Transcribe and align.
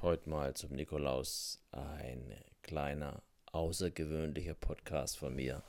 Heute 0.00 0.30
mal 0.30 0.54
zum 0.54 0.76
Nikolaus 0.76 1.60
ein 1.72 2.32
kleiner 2.62 3.20
außergewöhnlicher 3.46 4.54
Podcast 4.54 5.18
von 5.18 5.34
mir. 5.34 5.64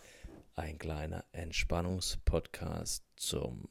Ein 0.55 0.77
kleiner 0.77 1.25
Entspannungspodcast 1.31 3.03
zum 3.15 3.67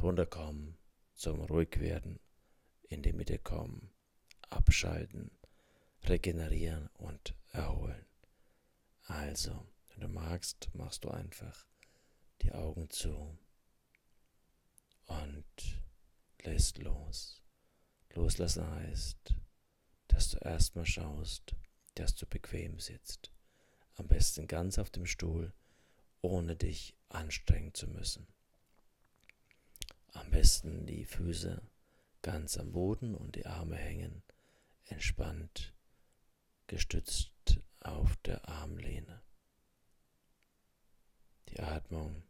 Runterkommen, 0.00 0.78
zum 1.12 1.42
Ruhigwerden, 1.42 2.18
in 2.88 3.02
die 3.02 3.12
Mitte 3.12 3.38
kommen, 3.38 3.90
abschalten, 4.48 5.30
regenerieren 6.04 6.88
und 6.94 7.34
erholen. 7.52 8.06
Also, 9.02 9.66
wenn 9.90 10.00
du 10.00 10.08
magst, 10.08 10.70
machst 10.72 11.04
du 11.04 11.10
einfach 11.10 11.66
die 12.40 12.52
Augen 12.52 12.88
zu 12.88 13.36
und 15.04 15.82
lässt 16.42 16.78
los. 16.78 17.42
Loslassen 18.14 18.66
heißt, 18.70 19.34
dass 20.18 20.30
du 20.30 20.38
erstmal 20.38 20.84
schaust, 20.84 21.54
dass 21.94 22.16
du 22.16 22.26
bequem 22.26 22.80
sitzt. 22.80 23.30
Am 23.94 24.08
besten 24.08 24.48
ganz 24.48 24.76
auf 24.80 24.90
dem 24.90 25.06
Stuhl, 25.06 25.52
ohne 26.22 26.56
dich 26.56 26.96
anstrengen 27.08 27.72
zu 27.72 27.86
müssen. 27.86 28.26
Am 30.14 30.28
besten 30.32 30.86
die 30.86 31.04
Füße 31.04 31.62
ganz 32.20 32.58
am 32.58 32.72
Boden 32.72 33.14
und 33.14 33.36
die 33.36 33.46
Arme 33.46 33.76
hängen 33.76 34.24
entspannt, 34.86 35.72
gestützt 36.66 37.60
auf 37.78 38.16
der 38.24 38.48
Armlehne. 38.48 39.22
Die 41.50 41.60
Atmung 41.60 42.24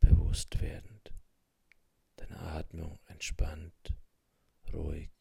bewusst 0.00 0.60
werdend. 0.60 1.12
Deine 2.16 2.40
Atmung 2.40 2.98
entspannt, 3.06 3.94
ruhig 4.72 5.17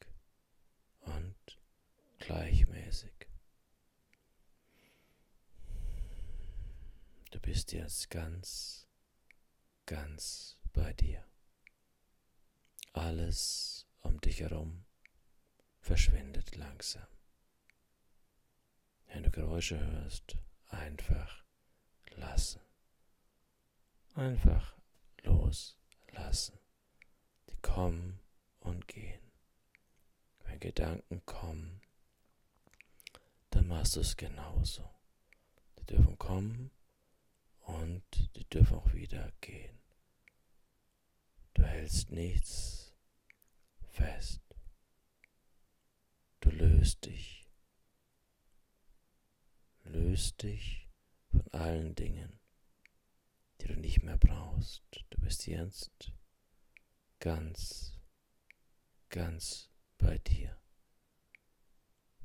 gleichmäßig. 2.28 3.30
Du 7.32 7.40
bist 7.40 7.72
jetzt 7.72 8.10
ganz, 8.10 8.86
ganz 9.86 10.58
bei 10.74 10.92
dir. 10.92 11.24
Alles 12.92 13.88
um 14.02 14.20
dich 14.20 14.42
herum 14.42 14.84
verschwindet 15.80 16.58
langsam. 16.58 17.08
Wenn 19.06 19.24
du 19.24 19.32
Geräusche 19.32 19.80
hörst, 19.80 20.38
einfach 20.66 21.46
lassen. 22.18 22.60
Einfach 24.16 24.76
loslassen. 25.24 26.60
Die 27.50 27.58
kommen 27.62 28.20
und 28.60 28.86
gehen. 28.90 29.32
Wenn 30.44 30.60
Gedanken 30.60 31.26
kommen, 31.26 31.82
machst 33.68 33.98
du 33.98 34.00
es 34.00 34.16
genauso. 34.16 34.90
Die 35.78 35.86
dürfen 35.86 36.18
kommen 36.18 36.72
und 37.60 38.04
die 38.36 38.46
dürfen 38.46 38.78
auch 38.78 38.94
wieder 38.94 39.32
gehen. 39.42 39.78
Du 41.54 41.64
hältst 41.64 42.12
nichts 42.12 42.96
fest. 43.90 44.42
Du 46.40 46.50
löst 46.50 47.06
dich. 47.06 47.50
Löst 49.84 50.44
dich 50.44 50.90
von 51.30 51.48
allen 51.52 51.96
Dingen, 51.96 52.40
die 53.60 53.68
du 53.68 53.76
nicht 53.76 54.02
mehr 54.04 54.18
brauchst. 54.18 54.84
Du 55.10 55.20
bist 55.20 55.48
jetzt 55.48 56.14
ganz, 57.20 57.98
ganz 59.10 59.70
bei 59.98 60.18
dir. 60.20 60.58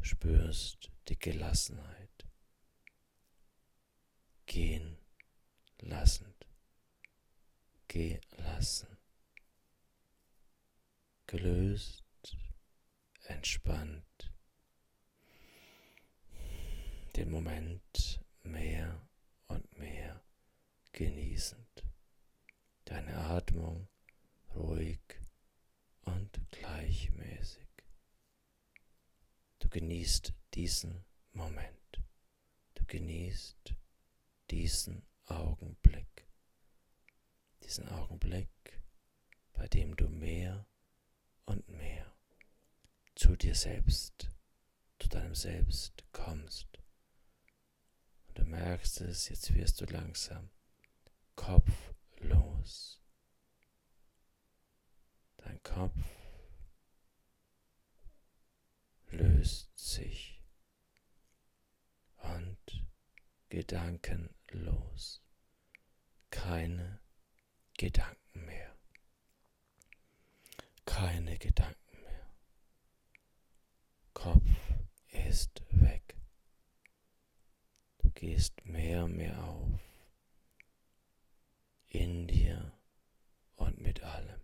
Spürst 0.03 0.91
die 1.09 1.19
Gelassenheit. 1.19 2.27
Gehen 4.47 4.99
lassend. 5.79 6.47
Gelassen. 7.89 8.99
Gelöst, 11.27 12.37
entspannt. 13.27 14.33
Den 17.17 17.31
Moment 17.31 18.21
mehr 18.43 19.09
und 19.47 19.79
mehr 19.79 20.23
genießend. 20.93 21.85
Deine 22.85 23.17
Atmung 23.17 23.89
ruhig 24.55 25.01
und 26.03 26.41
gleichmäßig. 26.51 27.32
Genießt 29.73 30.35
diesen 30.53 31.03
Moment. 31.33 32.03
Du 32.75 32.85
genießt 32.85 33.75
diesen 34.51 35.03
Augenblick. 35.25 36.29
Diesen 37.65 37.89
Augenblick, 37.89 38.51
bei 39.55 39.67
dem 39.69 39.97
du 39.97 40.11
mehr 40.11 40.67
und 41.47 41.67
mehr 41.71 42.15
zu 43.15 43.35
dir 43.35 43.55
selbst, 43.55 44.31
zu 44.99 45.09
deinem 45.09 45.35
Selbst 45.35 46.05
kommst. 46.13 46.69
Und 48.29 48.39
du 48.41 48.45
merkst 48.45 49.01
es, 49.01 49.31
jetzt 49.31 49.55
wirst 49.55 49.81
du 49.81 49.87
langsam 49.87 50.51
kopflos. 51.35 53.01
Dein 55.39 55.63
Kopf 55.63 56.22
löst 59.43 59.77
sich 59.77 60.41
und 62.19 62.87
gedankenlos. 63.49 65.21
Keine 66.31 67.01
Gedanken 67.77 68.45
mehr. 68.47 68.77
Keine 70.85 71.39
Gedanken 71.39 72.03
mehr. 72.05 72.37
Kopf 74.15 74.49
ist 75.09 75.61
weg. 75.71 76.17
Du 77.99 78.11
gehst 78.13 78.65
mehr 78.65 79.07
und 79.07 79.17
mehr 79.17 79.43
auf. 79.43 79.81
In 81.89 82.29
dir 82.29 82.79
und 83.57 83.81
mit 83.81 84.05
allem. 84.05 84.41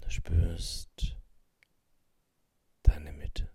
Du 0.00 0.08
spürst 0.08 1.16
deine 2.92 3.12
Mitte. 3.12 3.48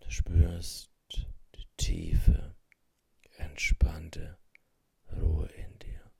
Du 0.00 0.01
spürst 0.12 0.90
die 1.54 1.66
tiefe, 1.78 2.54
entspannte 3.38 4.38
Ruhe 5.10 5.46
in 5.46 5.78
dir. 5.78 6.12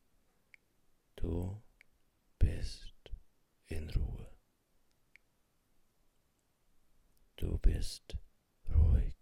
Du 1.16 1.62
bist 2.38 2.94
in 3.66 3.90
Ruhe. 3.90 4.34
Du 7.36 7.58
bist 7.58 8.16
ruhig. 8.70 9.14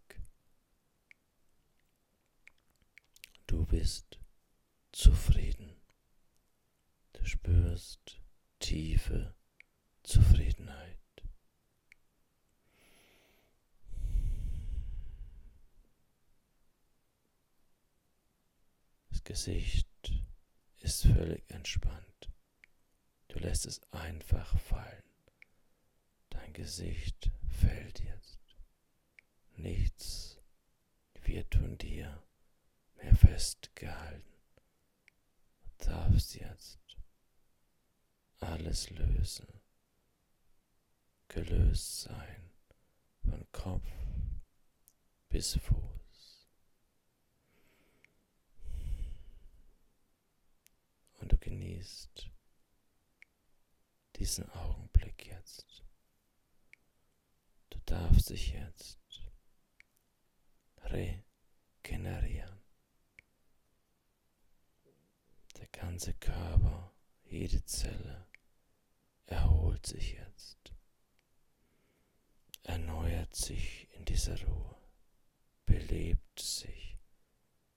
Du 3.49 3.67
bist 3.67 4.21
zufrieden. 4.93 5.81
Du 7.15 7.25
spürst 7.25 8.21
tiefe 8.61 9.35
Zufriedenheit. 10.05 11.01
Gesicht 19.25 19.89
ist 20.81 21.03
völlig 21.03 21.49
entspannt. 21.51 22.31
Du 23.29 23.39
lässt 23.39 23.67
es 23.67 23.81
einfach 23.93 24.59
fallen. 24.59 25.03
Dein 26.31 26.53
Gesicht 26.53 27.31
fällt 27.49 28.01
jetzt. 28.01 28.41
Nichts 29.57 30.39
wird 31.23 31.55
von 31.55 31.77
dir 31.79 32.23
mehr 32.97 33.15
festgehalten. 33.15 34.25
Du 35.79 35.87
darfst 35.87 36.35
jetzt 36.35 36.79
alles 38.39 38.91
lösen 38.91 39.61
gelöst 41.31 42.01
sein 42.03 42.51
von 43.23 43.47
Kopf 43.53 43.87
bis 45.29 45.55
Fuß. 45.55 46.49
Und 51.21 51.33
du 51.33 51.37
genießt 51.81 52.31
diesen 54.17 54.51
Augenblick 54.51 55.27
jetzt. 55.27 55.83
Du 57.71 57.79
darfst 57.87 58.29
dich 58.29 58.53
jetzt 58.53 59.01
regenerieren. 60.83 62.61
Der 65.57 65.69
ganze 65.69 66.13
Körper, 66.15 66.95
jede 67.25 67.65
Zelle 67.65 68.29
erholt 69.25 69.87
sich 69.87 70.13
jetzt, 70.13 70.75
erneuert 72.63 73.35
sich 73.35 73.89
in 73.95 74.05
dieser 74.05 74.39
Ruhe, 74.47 74.77
belebt 75.65 76.41
sich, 76.41 76.99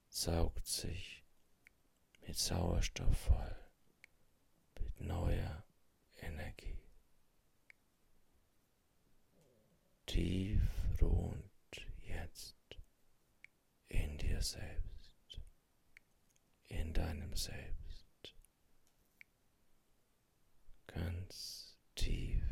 saugt 0.10 0.68
sich 0.68 1.24
mit 2.22 2.38
Sauerstoff 2.38 3.18
voll, 3.18 3.63
mit 4.98 5.08
neuer 5.08 5.64
Energie. 6.22 6.78
Tief 10.06 10.62
ruhend 11.02 11.88
jetzt 12.02 12.58
in 13.90 14.18
dir 14.18 14.42
selbst, 14.42 15.42
in 16.68 16.94
deinem 16.94 17.36
Selbst. 17.36 17.84
ganz 20.94 21.76
tief 21.96 22.44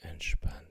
entspannt. 0.00 0.68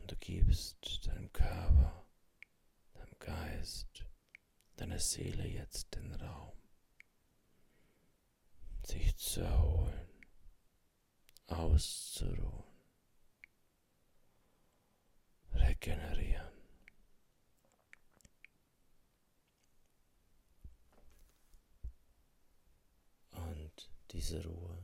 Und 0.00 0.10
du 0.10 0.16
gibst 0.16 1.06
deinem 1.06 1.32
Körper, 1.32 2.06
deinem 2.94 3.18
Geist, 3.18 4.06
deiner 4.76 4.98
Seele 4.98 5.46
jetzt 5.46 5.94
den 5.94 6.12
Raum, 6.14 6.56
sich 8.82 9.16
zu 9.16 9.40
erholen, 9.40 10.08
auszuruhen, 11.46 12.64
regenerieren. 15.52 16.56
diese 24.16 24.42
Ruhe, 24.44 24.82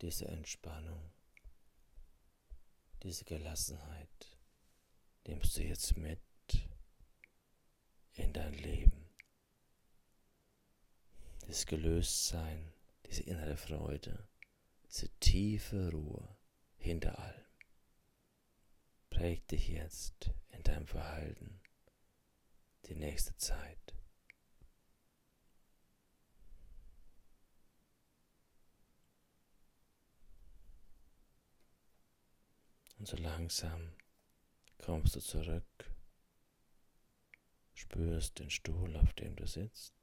diese 0.00 0.26
Entspannung, 0.28 1.12
diese 3.02 3.24
Gelassenheit 3.24 4.38
nimmst 5.26 5.56
du 5.58 5.62
jetzt 5.62 5.94
mit 5.96 6.20
in 8.18 8.32
dein 8.32 8.54
Leben. 8.54 9.06
Das 11.46 11.64
Gelöstsein, 11.66 12.72
diese 13.06 13.22
innere 13.22 13.56
Freude, 13.56 14.28
diese 14.86 15.08
tiefe 15.20 15.90
Ruhe 15.90 16.36
hinter 16.76 17.18
allem 17.18 17.44
prägt 19.10 19.50
dich 19.50 19.68
jetzt 19.68 20.30
in 20.50 20.62
deinem 20.62 20.86
Verhalten 20.86 21.60
die 22.86 22.94
nächste 22.94 23.36
Zeit. 23.36 23.94
Und 32.98 33.06
so 33.06 33.16
langsam 33.16 33.92
kommst 34.78 35.14
du 35.16 35.20
zurück, 35.20 35.97
spürst 37.78 38.40
den 38.40 38.50
Stuhl, 38.50 38.96
auf 38.96 39.12
dem 39.14 39.36
du 39.36 39.46
sitzt, 39.46 39.94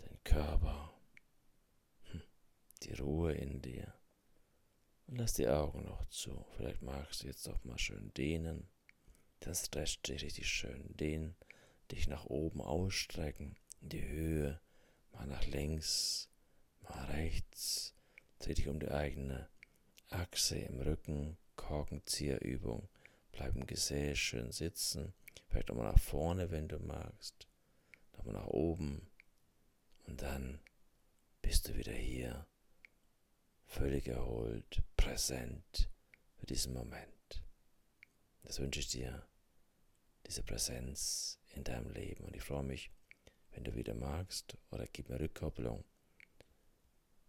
den 0.00 0.22
Körper, 0.22 0.94
hm, 2.10 2.22
die 2.82 2.94
Ruhe 2.94 3.32
in 3.32 3.60
dir. 3.60 3.92
Und 5.08 5.16
lass 5.16 5.34
die 5.34 5.48
Augen 5.48 5.84
noch 5.84 6.04
zu. 6.06 6.46
Vielleicht 6.56 6.82
magst 6.82 7.22
du 7.22 7.26
jetzt 7.26 7.48
auch 7.48 7.62
mal 7.64 7.78
schön 7.78 8.12
dehnen. 8.14 8.68
Das 9.40 9.66
stretcht 9.66 10.08
dich 10.08 10.22
richtig 10.22 10.48
schön. 10.48 10.96
Dehnen, 10.96 11.36
dich 11.90 12.08
nach 12.08 12.24
oben 12.24 12.60
ausstrecken, 12.60 13.56
in 13.80 13.88
die 13.88 14.06
Höhe, 14.06 14.60
mal 15.12 15.26
nach 15.26 15.46
links, 15.46 16.28
mal 16.82 17.04
rechts. 17.06 17.94
Dreh 18.38 18.54
dich 18.54 18.68
um 18.68 18.80
die 18.80 18.90
eigene 18.90 19.48
Achse 20.10 20.58
im 20.58 20.80
Rücken, 20.80 21.36
Korkenzieherübung, 21.56 22.88
bleib 23.32 23.56
im 23.56 23.66
Gesäß 23.66 24.18
schön 24.18 24.52
sitzen, 24.52 25.12
vielleicht 25.56 25.70
nochmal 25.70 25.90
nach 25.90 25.98
vorne, 25.98 26.50
wenn 26.50 26.68
du 26.68 26.78
magst, 26.80 27.48
nochmal 28.12 28.34
nach 28.34 28.46
oben. 28.48 29.08
Und 30.04 30.20
dann 30.20 30.60
bist 31.40 31.66
du 31.66 31.74
wieder 31.76 31.94
hier, 31.94 32.46
völlig 33.64 34.06
erholt, 34.06 34.82
präsent 34.98 35.90
für 36.34 36.44
diesen 36.44 36.74
Moment. 36.74 37.42
Das 38.42 38.60
wünsche 38.60 38.80
ich 38.80 38.88
dir, 38.88 39.26
diese 40.26 40.42
Präsenz 40.42 41.40
in 41.54 41.64
deinem 41.64 41.90
Leben. 41.90 42.24
Und 42.24 42.36
ich 42.36 42.42
freue 42.42 42.62
mich, 42.62 42.90
wenn 43.52 43.64
du 43.64 43.74
wieder 43.74 43.94
magst 43.94 44.58
oder 44.70 44.86
gib 44.86 45.08
mir 45.08 45.18
Rückkopplung 45.18 45.84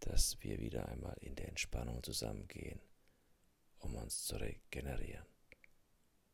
dass 0.00 0.40
wir 0.42 0.60
wieder 0.60 0.88
einmal 0.88 1.16
in 1.20 1.34
der 1.34 1.48
Entspannung 1.48 2.02
zusammengehen, 2.04 2.80
um 3.78 3.96
uns 3.96 4.22
zu 4.26 4.36
regenerieren. 4.36 5.26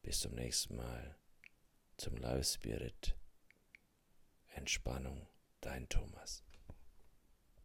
Bis 0.02 0.20
zum 0.20 0.35
nächsten 0.35 0.76
Mal 0.76 1.17
zum 1.96 2.17
Live 2.17 2.46
Spirit. 2.46 3.17
Entspannung, 4.55 5.26
dein 5.61 5.88
Thomas. 5.88 6.44